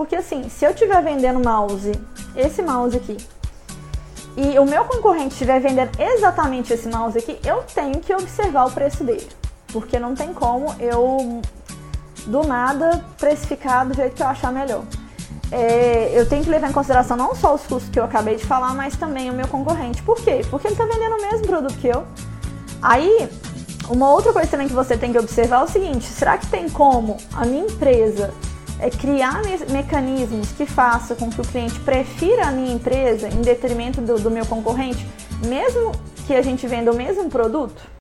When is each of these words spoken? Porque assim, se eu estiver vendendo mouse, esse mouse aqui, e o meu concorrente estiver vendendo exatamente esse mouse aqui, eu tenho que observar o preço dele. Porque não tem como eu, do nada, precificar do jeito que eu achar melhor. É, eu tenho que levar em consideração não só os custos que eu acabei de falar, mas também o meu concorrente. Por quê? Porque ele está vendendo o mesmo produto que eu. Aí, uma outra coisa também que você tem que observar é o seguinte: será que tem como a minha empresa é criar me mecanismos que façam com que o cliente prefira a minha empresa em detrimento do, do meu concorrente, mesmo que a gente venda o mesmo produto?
Porque 0.00 0.16
assim, 0.16 0.48
se 0.48 0.64
eu 0.64 0.70
estiver 0.70 1.02
vendendo 1.02 1.44
mouse, 1.44 1.92
esse 2.34 2.62
mouse 2.62 2.96
aqui, 2.96 3.18
e 4.34 4.58
o 4.58 4.64
meu 4.64 4.86
concorrente 4.86 5.34
estiver 5.34 5.60
vendendo 5.60 5.90
exatamente 6.00 6.72
esse 6.72 6.88
mouse 6.88 7.18
aqui, 7.18 7.38
eu 7.44 7.62
tenho 7.74 8.00
que 8.00 8.14
observar 8.14 8.64
o 8.64 8.70
preço 8.70 9.04
dele. 9.04 9.28
Porque 9.70 9.98
não 9.98 10.14
tem 10.14 10.32
como 10.32 10.74
eu, 10.80 11.42
do 12.24 12.42
nada, 12.44 13.04
precificar 13.18 13.86
do 13.86 13.92
jeito 13.92 14.14
que 14.14 14.22
eu 14.22 14.26
achar 14.28 14.50
melhor. 14.50 14.84
É, 15.52 16.18
eu 16.18 16.26
tenho 16.26 16.44
que 16.44 16.48
levar 16.48 16.70
em 16.70 16.72
consideração 16.72 17.14
não 17.14 17.34
só 17.34 17.54
os 17.54 17.60
custos 17.64 17.90
que 17.90 18.00
eu 18.00 18.04
acabei 18.04 18.36
de 18.36 18.46
falar, 18.46 18.74
mas 18.74 18.96
também 18.96 19.28
o 19.28 19.34
meu 19.34 19.48
concorrente. 19.48 20.02
Por 20.02 20.16
quê? 20.16 20.40
Porque 20.48 20.66
ele 20.66 20.72
está 20.72 20.86
vendendo 20.86 21.16
o 21.16 21.20
mesmo 21.30 21.46
produto 21.46 21.76
que 21.76 21.88
eu. 21.88 22.06
Aí, 22.80 23.28
uma 23.90 24.10
outra 24.10 24.32
coisa 24.32 24.50
também 24.50 24.66
que 24.66 24.72
você 24.72 24.96
tem 24.96 25.12
que 25.12 25.18
observar 25.18 25.60
é 25.60 25.64
o 25.64 25.68
seguinte: 25.68 26.06
será 26.06 26.38
que 26.38 26.46
tem 26.46 26.70
como 26.70 27.18
a 27.34 27.44
minha 27.44 27.66
empresa 27.66 28.32
é 28.80 28.90
criar 28.90 29.42
me 29.42 29.56
mecanismos 29.72 30.52
que 30.52 30.66
façam 30.66 31.16
com 31.16 31.30
que 31.30 31.40
o 31.40 31.44
cliente 31.44 31.78
prefira 31.80 32.46
a 32.46 32.52
minha 32.52 32.72
empresa 32.72 33.28
em 33.28 33.42
detrimento 33.42 34.00
do, 34.00 34.18
do 34.18 34.30
meu 34.30 34.46
concorrente, 34.46 35.06
mesmo 35.46 35.92
que 36.26 36.34
a 36.34 36.42
gente 36.42 36.66
venda 36.66 36.90
o 36.90 36.96
mesmo 36.96 37.28
produto? 37.28 37.82